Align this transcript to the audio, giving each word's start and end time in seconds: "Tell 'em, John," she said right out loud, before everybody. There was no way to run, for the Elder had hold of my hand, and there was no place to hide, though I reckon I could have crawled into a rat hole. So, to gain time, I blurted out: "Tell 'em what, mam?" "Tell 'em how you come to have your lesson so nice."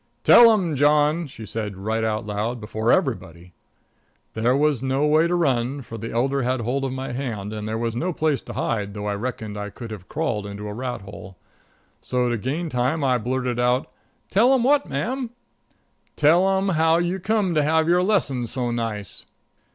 "Tell 0.23 0.51
'em, 0.51 0.75
John," 0.75 1.27
she 1.27 1.45
said 1.45 1.77
right 1.77 2.03
out 2.03 2.25
loud, 2.25 2.59
before 2.59 2.91
everybody. 2.91 3.53
There 4.33 4.57
was 4.57 4.81
no 4.81 5.05
way 5.05 5.27
to 5.27 5.35
run, 5.35 5.83
for 5.83 5.99
the 5.99 6.11
Elder 6.11 6.41
had 6.41 6.61
hold 6.61 6.85
of 6.85 6.91
my 6.91 7.11
hand, 7.11 7.53
and 7.53 7.67
there 7.67 7.77
was 7.77 7.95
no 7.95 8.11
place 8.11 8.41
to 8.41 8.53
hide, 8.53 8.95
though 8.95 9.05
I 9.05 9.13
reckon 9.13 9.55
I 9.57 9.69
could 9.69 9.91
have 9.91 10.09
crawled 10.09 10.47
into 10.47 10.67
a 10.67 10.73
rat 10.73 11.01
hole. 11.01 11.37
So, 12.01 12.29
to 12.29 12.37
gain 12.39 12.67
time, 12.67 13.03
I 13.03 13.19
blurted 13.19 13.59
out: 13.59 13.91
"Tell 14.31 14.51
'em 14.55 14.63
what, 14.63 14.89
mam?" 14.89 15.29
"Tell 16.15 16.49
'em 16.57 16.69
how 16.69 16.97
you 16.97 17.19
come 17.19 17.53
to 17.53 17.61
have 17.61 17.87
your 17.87 18.01
lesson 18.01 18.47
so 18.47 18.71
nice." 18.71 19.27